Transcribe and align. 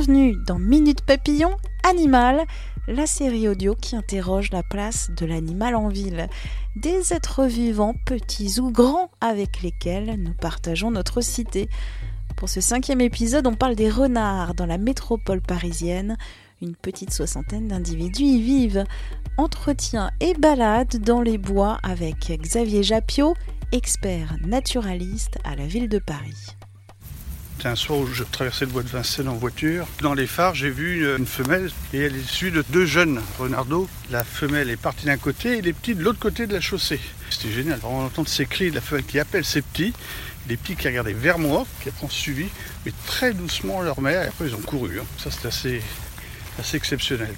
Bienvenue 0.00 0.34
dans 0.46 0.58
Minute 0.58 1.02
Papillon 1.02 1.54
Animal, 1.84 2.46
la 2.88 3.04
série 3.04 3.48
audio 3.48 3.74
qui 3.74 3.96
interroge 3.96 4.50
la 4.50 4.62
place 4.62 5.10
de 5.14 5.26
l'animal 5.26 5.76
en 5.76 5.88
ville, 5.88 6.30
des 6.74 7.12
êtres 7.12 7.44
vivants, 7.44 7.94
petits 8.06 8.60
ou 8.60 8.70
grands, 8.70 9.10
avec 9.20 9.60
lesquels 9.60 10.16
nous 10.18 10.32
partageons 10.32 10.90
notre 10.90 11.20
cité. 11.20 11.68
Pour 12.38 12.48
ce 12.48 12.62
cinquième 12.62 13.02
épisode, 13.02 13.46
on 13.46 13.54
parle 13.54 13.74
des 13.74 13.90
renards 13.90 14.54
dans 14.54 14.64
la 14.64 14.78
métropole 14.78 15.42
parisienne. 15.42 16.16
Une 16.62 16.76
petite 16.76 17.12
soixantaine 17.12 17.68
d'individus 17.68 18.24
y 18.24 18.40
vivent. 18.40 18.84
Entretien 19.36 20.12
et 20.20 20.32
balade 20.32 20.96
dans 20.96 21.20
les 21.20 21.36
bois 21.36 21.78
avec 21.82 22.32
Xavier 22.40 22.82
Japiot, 22.82 23.34
expert 23.72 24.38
naturaliste 24.46 25.36
à 25.44 25.56
la 25.56 25.66
ville 25.66 25.90
de 25.90 25.98
Paris. 25.98 26.56
C'était 27.60 27.68
un 27.68 27.76
soir 27.76 27.98
où 27.98 28.06
je 28.06 28.24
traversais 28.24 28.64
le 28.64 28.70
bois 28.70 28.82
de 28.82 28.88
Vincennes 28.88 29.28
en 29.28 29.34
voiture. 29.34 29.86
Dans 30.00 30.14
les 30.14 30.26
phares, 30.26 30.54
j'ai 30.54 30.70
vu 30.70 31.14
une 31.14 31.26
femelle 31.26 31.70
et 31.92 31.98
elle 31.98 32.16
est 32.16 32.26
suivie 32.26 32.56
de 32.56 32.64
deux 32.70 32.86
jeunes 32.86 33.20
renardeaux. 33.38 33.86
La 34.10 34.24
femelle 34.24 34.70
est 34.70 34.78
partie 34.78 35.04
d'un 35.04 35.18
côté 35.18 35.58
et 35.58 35.60
les 35.60 35.74
petits 35.74 35.94
de 35.94 36.02
l'autre 36.02 36.18
côté 36.18 36.46
de 36.46 36.54
la 36.54 36.62
chaussée. 36.62 36.98
C'était 37.28 37.52
génial, 37.52 37.78
vraiment 37.78 38.06
entendre 38.06 38.28
ces 38.28 38.46
cris 38.46 38.70
de 38.70 38.76
la 38.76 38.80
femelle 38.80 39.04
qui 39.04 39.18
appelle 39.18 39.44
ses 39.44 39.60
petits, 39.60 39.92
les 40.48 40.56
petits 40.56 40.74
qui 40.74 40.88
regardaient 40.88 41.12
vers 41.12 41.38
moi, 41.38 41.66
qui 41.82 41.90
ont 42.02 42.08
suivi, 42.08 42.46
mais 42.86 42.94
très 43.04 43.34
doucement 43.34 43.82
leur 43.82 44.00
mère, 44.00 44.22
et 44.22 44.28
après 44.28 44.46
ils 44.46 44.54
ont 44.54 44.62
couru. 44.62 44.98
hein. 44.98 45.04
Ça 45.22 45.30
c'était 45.30 45.48
assez, 45.48 45.82
assez 46.58 46.78
exceptionnel. 46.78 47.34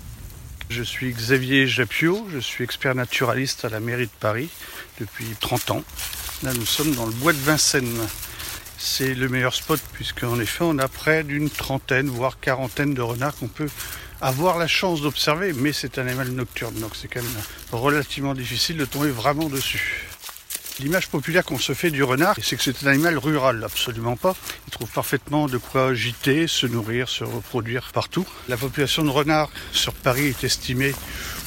Je 0.70 0.84
suis 0.84 1.12
Xavier 1.12 1.66
Japiot, 1.66 2.28
je 2.32 2.38
suis 2.38 2.62
expert 2.62 2.94
naturaliste 2.94 3.64
à 3.64 3.70
la 3.70 3.80
mairie 3.80 4.06
de 4.06 4.20
Paris 4.20 4.50
depuis 5.00 5.26
30 5.40 5.72
ans. 5.72 5.84
Là 6.44 6.52
nous 6.54 6.64
sommes 6.64 6.94
dans 6.94 7.06
le 7.06 7.12
bois 7.12 7.32
de 7.32 7.38
Vincennes. 7.38 8.06
C'est 8.84 9.14
le 9.14 9.28
meilleur 9.28 9.54
spot 9.54 9.80
puisqu'en 9.92 10.40
effet 10.40 10.64
on 10.64 10.76
a 10.78 10.88
près 10.88 11.22
d'une 11.22 11.48
trentaine 11.48 12.08
voire 12.08 12.40
quarantaine 12.40 12.94
de 12.94 13.00
renards 13.00 13.36
qu'on 13.36 13.46
peut 13.46 13.68
avoir 14.20 14.58
la 14.58 14.66
chance 14.66 15.02
d'observer, 15.02 15.52
mais 15.52 15.72
c'est 15.72 15.98
un 15.98 16.06
animal 16.08 16.30
nocturne 16.30 16.74
donc 16.74 16.96
c'est 16.96 17.06
quand 17.06 17.22
même 17.22 17.42
relativement 17.70 18.34
difficile 18.34 18.76
de 18.78 18.84
tomber 18.84 19.10
vraiment 19.10 19.48
dessus. 19.48 20.11
L'image 20.80 21.08
populaire 21.08 21.44
qu'on 21.44 21.58
se 21.58 21.74
fait 21.74 21.90
du 21.90 22.02
renard, 22.02 22.34
c'est 22.42 22.56
que 22.56 22.62
c'est 22.62 22.84
un 22.84 22.88
animal 22.88 23.18
rural, 23.18 23.62
absolument 23.62 24.16
pas. 24.16 24.34
Il 24.66 24.70
trouve 24.70 24.90
parfaitement 24.90 25.46
de 25.46 25.58
quoi 25.58 25.94
gîter, 25.94 26.46
se 26.46 26.66
nourrir, 26.66 27.08
se 27.08 27.24
reproduire 27.24 27.90
partout. 27.92 28.26
La 28.48 28.56
population 28.56 29.04
de 29.04 29.10
renards 29.10 29.50
sur 29.72 29.92
Paris 29.92 30.28
est 30.28 30.44
estimée 30.44 30.94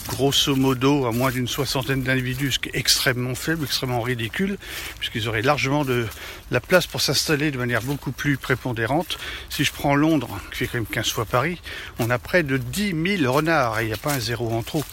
grosso 0.08 0.56
modo 0.56 1.06
à 1.08 1.12
moins 1.12 1.31
d'une 1.31 1.48
soixantaine 1.48 2.03
d'individus, 2.03 2.53
ce 2.53 2.59
qui 2.59 2.70
est 2.70 2.78
extrêmement 2.78 3.36
faible, 3.36 3.66
extrêmement 3.66 4.02
ridicule, 4.02 4.58
puisqu'ils 5.00 5.28
auraient 5.28 5.42
largement 5.42 5.84
de 5.84 6.06
la 6.52 6.59
place 6.59 6.86
pour 6.86 7.02
s'installer 7.02 7.52
de 7.52 7.58
manière 7.58 7.81
beaucoup 7.81 8.12
plus 8.12 8.38
prépondérante. 8.38 9.18
Si 9.50 9.64
je 9.64 9.72
prends 9.73 9.96
Londres, 9.96 10.40
qui 10.52 10.59
fait 10.59 10.68
quand 10.68 10.75
même 10.75 10.86
15 10.86 11.12
fois 11.12 11.25
Paris, 11.25 11.59
on 12.00 12.09
a 12.09 12.19
près 12.19 12.44
de 12.44 12.57
10 12.57 13.18
000 13.19 13.34
renards, 13.34 13.80
et 13.80 13.84
il 13.84 13.88
n'y 13.88 13.94
a 13.94 13.97
pas 13.97 14.13
un 14.13 14.19
zéro 14.19 14.53
en 14.53 14.62
trop. 14.62 14.84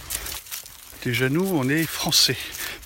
Déjà 1.04 1.28
nous, 1.28 1.48
on 1.52 1.68
est 1.68 1.84
français. 1.84 2.36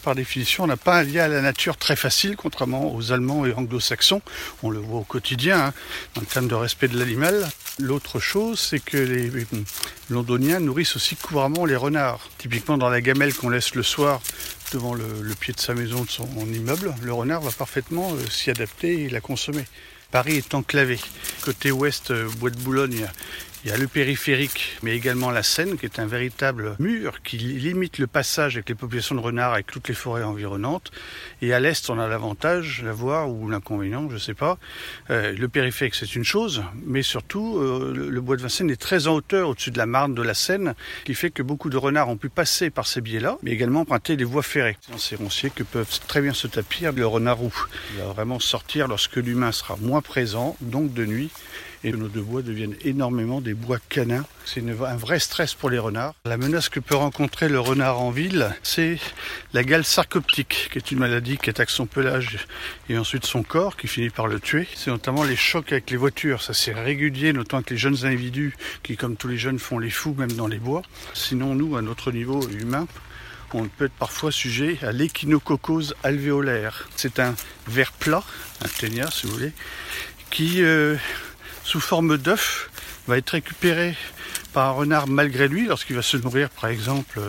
Par 0.06 0.14
définition, 0.14 0.62
on 0.62 0.66
n'a 0.68 0.76
pas 0.76 1.00
un 1.00 1.02
lien 1.02 1.24
à 1.24 1.28
la 1.28 1.40
nature 1.40 1.76
très 1.76 1.96
facile, 1.96 2.36
contrairement 2.36 2.94
aux 2.94 3.10
Allemands 3.10 3.44
et 3.44 3.52
anglo-saxons. 3.52 4.22
On 4.62 4.70
le 4.70 4.78
voit 4.78 5.00
au 5.00 5.02
quotidien, 5.02 5.58
hein, 5.58 5.74
en 6.16 6.20
termes 6.20 6.46
de 6.46 6.54
respect 6.54 6.86
de 6.86 6.96
l'animal. 6.96 7.48
L'autre 7.80 8.20
chose, 8.20 8.60
c'est 8.60 8.78
que 8.78 8.98
les 8.98 9.32
londoniens 10.08 10.60
nourrissent 10.60 10.94
aussi 10.94 11.16
couramment 11.16 11.64
les 11.64 11.74
renards. 11.74 12.20
Typiquement 12.38 12.78
dans 12.78 12.88
la 12.88 13.00
gamelle 13.00 13.34
qu'on 13.34 13.48
laisse 13.48 13.74
le 13.74 13.82
soir 13.82 14.20
devant 14.72 14.94
le, 14.94 15.22
le 15.22 15.34
pied 15.34 15.52
de 15.52 15.58
sa 15.58 15.74
maison, 15.74 16.04
de 16.04 16.08
son 16.08 16.28
immeuble, 16.52 16.94
le 17.02 17.12
renard 17.12 17.40
va 17.40 17.50
parfaitement 17.50 18.12
euh, 18.12 18.30
s'y 18.30 18.50
adapter 18.50 19.02
et 19.02 19.08
la 19.08 19.20
consommer. 19.20 19.64
Paris 20.12 20.36
est 20.36 20.54
enclavé. 20.54 21.00
Côté 21.42 21.72
ouest, 21.72 22.12
euh, 22.12 22.28
Bois 22.38 22.50
de 22.50 22.58
Boulogne, 22.58 23.08
il 23.66 23.70
y 23.70 23.72
a- 23.72 23.78
le 23.78 23.88
périphérique, 23.88 24.78
mais 24.84 24.94
également 24.94 25.32
la 25.32 25.42
Seine, 25.42 25.76
qui 25.76 25.86
est 25.86 25.98
un 25.98 26.06
véritable 26.06 26.76
mur 26.78 27.20
qui 27.24 27.36
limite 27.36 27.98
le 27.98 28.06
passage 28.06 28.54
avec 28.54 28.68
les 28.68 28.76
populations 28.76 29.16
de 29.16 29.20
renards, 29.20 29.54
avec 29.54 29.66
toutes 29.66 29.88
les 29.88 29.94
forêts 29.94 30.22
environnantes. 30.22 30.92
Et 31.42 31.52
à 31.52 31.58
l'est, 31.58 31.90
on 31.90 31.98
a 31.98 32.06
l'avantage, 32.06 32.82
la 32.84 32.92
voie 32.92 33.26
ou 33.26 33.50
l'inconvénient, 33.50 34.08
je 34.08 34.14
ne 34.14 34.20
sais 34.20 34.34
pas. 34.34 34.58
Euh, 35.10 35.32
le 35.32 35.48
périphérique, 35.48 35.96
c'est 35.96 36.14
une 36.14 36.24
chose, 36.24 36.62
mais 36.84 37.02
surtout, 37.02 37.58
euh, 37.58 37.92
le, 37.92 38.20
bois 38.20 38.36
de 38.36 38.42
Vincennes 38.42 38.70
est 38.70 38.80
très 38.80 39.08
en 39.08 39.14
hauteur 39.14 39.48
au-dessus 39.48 39.72
de 39.72 39.78
la 39.78 39.86
Marne, 39.86 40.14
de 40.14 40.22
la 40.22 40.34
Seine, 40.34 40.74
qui 41.04 41.14
fait 41.14 41.30
que 41.30 41.42
beaucoup 41.42 41.68
de 41.68 41.76
renards 41.76 42.08
ont 42.08 42.16
pu 42.16 42.28
passer 42.28 42.70
par 42.70 42.86
ces 42.86 43.00
biais-là, 43.00 43.36
mais 43.42 43.50
également 43.50 43.80
emprunter 43.80 44.14
les 44.14 44.24
voies 44.24 44.44
ferrées. 44.44 44.76
Dans 44.92 44.98
ces 44.98 45.16
ronciers 45.16 45.50
que 45.50 45.64
peuvent 45.64 46.00
très 46.06 46.20
bien 46.20 46.34
se 46.34 46.46
tapir 46.46 46.92
le 46.92 47.06
renard 47.06 47.38
roux. 47.38 47.66
Il 47.94 47.98
va 48.00 48.12
vraiment 48.12 48.38
sortir 48.38 48.86
lorsque 48.86 49.16
l'humain 49.16 49.50
sera 49.50 49.76
moins 49.80 50.02
présent, 50.02 50.56
donc 50.60 50.94
de 50.94 51.04
nuit, 51.04 51.30
et 51.86 51.92
nos 51.92 52.08
deux 52.08 52.20
bois 52.20 52.42
deviennent 52.42 52.74
énormément 52.84 53.40
des 53.40 53.54
bois 53.54 53.78
canins. 53.88 54.24
C'est 54.44 54.60
un 54.68 54.96
vrai 54.96 55.20
stress 55.20 55.54
pour 55.54 55.70
les 55.70 55.78
renards. 55.78 56.14
La 56.24 56.36
menace 56.36 56.68
que 56.68 56.80
peut 56.80 56.96
rencontrer 56.96 57.48
le 57.48 57.60
renard 57.60 58.00
en 58.00 58.10
ville, 58.10 58.50
c'est 58.64 58.98
la 59.52 59.62
gale 59.62 59.84
sarcoptique, 59.84 60.68
qui 60.72 60.78
est 60.78 60.90
une 60.90 60.98
maladie 60.98 61.38
qui 61.38 61.48
attaque 61.48 61.70
son 61.70 61.86
pelage 61.86 62.38
et 62.88 62.98
ensuite 62.98 63.24
son 63.24 63.44
corps, 63.44 63.76
qui 63.76 63.86
finit 63.86 64.10
par 64.10 64.26
le 64.26 64.40
tuer. 64.40 64.66
C'est 64.74 64.90
notamment 64.90 65.22
les 65.22 65.36
chocs 65.36 65.70
avec 65.70 65.88
les 65.90 65.96
voitures. 65.96 66.42
Ça 66.42 66.54
c'est 66.54 66.72
régulier, 66.72 67.32
notamment 67.32 67.58
avec 67.58 67.70
les 67.70 67.76
jeunes 67.76 68.04
individus 68.04 68.56
qui, 68.82 68.96
comme 68.96 69.16
tous 69.16 69.28
les 69.28 69.38
jeunes, 69.38 69.60
font 69.60 69.78
les 69.78 69.90
fous, 69.90 70.14
même 70.18 70.32
dans 70.32 70.48
les 70.48 70.58
bois. 70.58 70.82
Sinon, 71.14 71.54
nous, 71.54 71.76
à 71.76 71.82
notre 71.82 72.10
niveau 72.10 72.42
humain, 72.48 72.88
on 73.54 73.68
peut 73.68 73.84
être 73.84 73.92
parfois 73.92 74.32
sujet 74.32 74.76
à 74.82 74.90
l'échinococose 74.90 75.94
alvéolaire. 76.02 76.88
C'est 76.96 77.20
un 77.20 77.36
ver 77.68 77.92
plat, 77.92 78.24
un 78.64 78.68
ténia 78.68 79.08
si 79.08 79.28
vous 79.28 79.34
voulez, 79.34 79.52
qui, 80.30 80.62
euh, 80.62 80.96
sous 81.66 81.80
forme 81.80 82.16
d'œuf, 82.16 82.70
va 83.08 83.18
être 83.18 83.30
récupéré 83.30 83.96
par 84.52 84.68
un 84.68 84.70
renard 84.70 85.06
malgré 85.08 85.48
lui 85.48 85.66
lorsqu'il 85.66 85.96
va 85.96 86.02
se 86.02 86.16
nourrir 86.16 86.48
par 86.50 86.70
exemple 86.70 87.20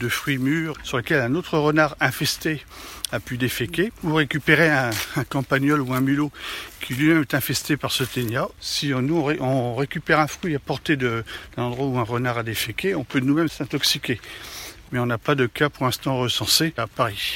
de 0.00 0.08
fruits 0.08 0.38
mûrs 0.38 0.74
sur 0.82 0.96
lesquels 0.96 1.20
un 1.20 1.34
autre 1.34 1.58
renard 1.58 1.94
infesté 2.00 2.64
a 3.12 3.20
pu 3.20 3.36
déféquer, 3.36 3.92
ou 4.02 4.14
récupérer 4.14 4.70
un, 4.70 4.90
campagnol 5.28 5.80
ou 5.82 5.92
un 5.94 6.00
mulot 6.00 6.32
qui 6.80 6.94
lui-même 6.94 7.20
est 7.20 7.34
infesté 7.34 7.76
par 7.76 7.92
ce 7.92 8.02
ténia. 8.02 8.48
Si 8.58 8.92
on, 8.94 9.02
nous, 9.02 9.16
on 9.18 9.24
ré- 9.24 9.38
on 9.40 9.76
récupère 9.76 10.18
un 10.18 10.26
fruit 10.26 10.56
à 10.56 10.58
portée 10.58 10.96
de- 10.96 11.22
d'un 11.56 11.64
endroit 11.64 11.86
où 11.86 11.98
un 11.98 12.02
renard 12.02 12.38
a 12.38 12.42
déféqué, 12.42 12.94
on 12.96 13.04
peut 13.04 13.20
nous-mêmes 13.20 13.48
s'intoxiquer. 13.48 14.20
Mais 14.90 14.98
on 14.98 15.06
n'a 15.06 15.18
pas 15.18 15.34
de 15.36 15.46
cas 15.46 15.68
pour 15.68 15.84
l'instant 15.84 16.16
recensé 16.18 16.72
à 16.76 16.86
Paris. 16.88 17.34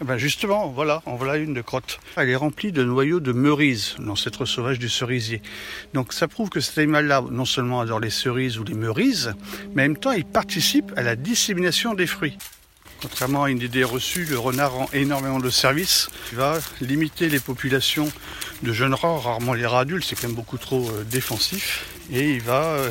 Eh 0.00 0.04
Ben 0.04 0.16
justement, 0.16 0.68
voilà, 0.68 1.02
une 1.36 1.54
de 1.54 1.60
crotte. 1.60 1.98
Elle 2.16 2.28
est 2.28 2.36
remplie 2.36 2.70
de 2.70 2.84
noyaux 2.84 3.18
de 3.18 3.32
meurises, 3.32 3.96
l'ancêtre 3.98 4.44
sauvage 4.44 4.78
du 4.78 4.88
cerisier. 4.88 5.42
Donc 5.92 6.12
ça 6.12 6.28
prouve 6.28 6.50
que 6.50 6.60
cet 6.60 6.78
animal-là, 6.78 7.24
non 7.32 7.44
seulement 7.44 7.80
adore 7.80 7.98
les 7.98 8.10
cerises 8.10 8.58
ou 8.58 8.64
les 8.64 8.74
meurises, 8.74 9.34
mais 9.74 9.82
en 9.82 9.88
même 9.88 9.96
temps 9.96 10.12
il 10.12 10.24
participe 10.24 10.92
à 10.96 11.02
la 11.02 11.16
dissémination 11.16 11.94
des 11.94 12.06
fruits. 12.06 12.38
Contrairement 13.02 13.44
à 13.44 13.50
une 13.50 13.60
idée 13.60 13.82
reçue, 13.82 14.24
le 14.24 14.38
renard 14.38 14.72
rend 14.72 14.88
énormément 14.92 15.40
de 15.40 15.50
services. 15.50 16.10
Il 16.30 16.38
va 16.38 16.58
limiter 16.80 17.28
les 17.28 17.40
populations 17.40 18.10
de 18.62 18.72
jeunes 18.72 18.94
rats, 18.94 19.18
rarement 19.18 19.52
les 19.52 19.66
rats 19.66 19.80
adultes, 19.80 20.06
c'est 20.08 20.14
quand 20.14 20.28
même 20.28 20.36
beaucoup 20.36 20.58
trop 20.58 20.88
euh, 20.88 21.04
défensif. 21.04 21.86
Et 22.12 22.34
il 22.34 22.40
va 22.40 22.62
euh, 22.62 22.90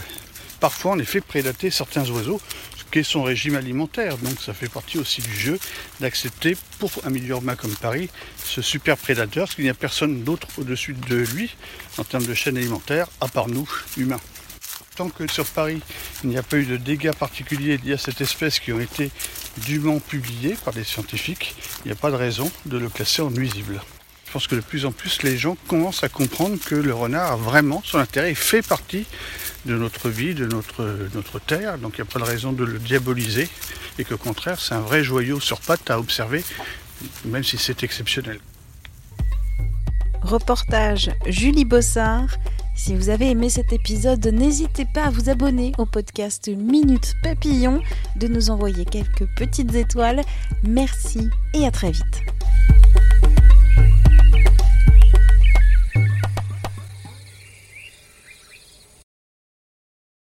parfois 0.60 0.92
en 0.92 1.00
effet 1.00 1.21
prédater 1.21 1.71
certains 1.71 2.10
oiseaux, 2.10 2.42
qu'est 2.89 3.04
son 3.04 3.24
régime 3.24 3.56
alimentaire. 3.56 4.18
Donc 4.18 4.39
ça 4.42 4.54
fait 4.54 4.69
partie 4.69 4.98
aussi 4.98 5.22
du 5.22 5.34
jeu 5.34 5.60
d'accepter 6.00 6.57
pour 6.80 6.92
un 7.06 7.10
milieu 7.10 7.30
urbain 7.30 7.56
comme 7.56 7.75
Paris 7.75 8.10
ce 8.44 8.62
super 8.62 8.98
prédateur, 8.98 9.45
parce 9.45 9.56
qu'il 9.56 9.66
n'y 9.66 9.69
a 9.69 9.74
personne 9.74 10.24
d'autre 10.24 10.48
au-dessus 10.57 10.94
de 10.94 11.18
lui 11.18 11.56
en 11.98 12.04
termes 12.04 12.25
de 12.25 12.34
chaîne 12.34 12.57
alimentaire, 12.57 13.07
à 13.22 13.28
part 13.28 13.48
nous, 13.48 13.69
humains. 13.98 14.22
Tant 14.95 15.10
que 15.10 15.31
sur 15.31 15.45
Paris, 15.45 15.81
il 16.24 16.30
n'y 16.30 16.38
a 16.38 16.44
pas 16.44 16.57
eu 16.57 16.66
de 16.66 16.78
dégâts 16.78 17.13
particuliers 17.13 17.78
liés 17.78 17.94
à 17.94 17.98
cette 17.98 18.22
espèce 18.22 18.60
qui 18.60 18.74
ont 18.74 18.80
été 18.80 19.12
dûment 19.57 20.00
publiés 20.00 20.56
par 20.63 20.74
des 20.74 20.84
scientifiques, 20.84 21.56
il 21.86 21.89
n'y 21.89 21.92
a 21.92 21.95
pas 21.95 22.12
de 22.12 22.16
raison 22.16 22.51
de 22.66 22.78
le 22.78 22.89
classer 22.89 23.22
en 23.22 23.30
nuisible. 23.30 23.81
Je 24.28 24.31
pense 24.34 24.48
que 24.48 24.56
de 24.56 24.62
plus 24.62 24.86
en 24.86 24.92
plus 24.92 25.24
les 25.24 25.38
gens 25.38 25.56
commencent 25.68 26.04
à 26.04 26.10
comprendre 26.10 26.57
que 26.63 26.75
le 26.75 26.94
renard 26.94 27.31
a 27.31 27.36
vraiment 27.38 27.81
son 27.86 27.98
intérêt 27.98 28.31
et 28.31 28.36
fait 28.36 28.62
partie 28.62 29.06
de 29.68 29.78
notre 29.78 30.10
vie, 30.10 30.34
de 30.34 30.48
notre, 30.48 31.10
notre 31.14 31.40
terre. 31.40 31.78
Donc 31.78 31.98
il 31.98 32.02
n'y 32.02 32.10
a 32.10 32.12
pas 32.12 32.19
de 32.19 32.25
raison 32.25 32.52
de 32.52 32.64
le 32.64 32.80
diaboliser 32.80 33.48
et 34.00 34.04
qu'au 34.04 34.18
contraire 34.18 34.60
c'est 34.60 34.74
un 34.74 34.81
vrai 34.81 35.04
joyau 35.04 35.40
sur 35.40 35.60
pattes 35.60 35.92
à 35.92 36.00
observer, 36.00 36.44
même 37.25 37.44
si 37.44 37.58
c'est 37.58 37.84
exceptionnel. 37.84 38.40
Reportage 40.22 41.12
Julie 41.28 41.66
Bossard. 41.66 42.28
Si 42.75 42.96
vous 42.96 43.10
avez 43.10 43.31
aimé 43.31 43.50
cet 43.50 43.74
épisode, 43.74 44.25
n'hésitez 44.28 44.86
pas 44.86 45.06
à 45.06 45.10
vous 45.10 45.30
abonner 45.30 45.72
au 45.80 45.86
podcast 45.86 46.48
Minute 46.48 47.16
Papillon, 47.24 47.81
de 48.18 48.28
nous 48.28 48.52
envoyer 48.52 48.86
quelques 48.86 49.25
petites 49.36 49.74
étoiles. 49.74 50.22
Merci 50.63 51.30
et 51.56 51.66
à 51.66 51.72
très 51.72 51.92
vite. 51.92 52.37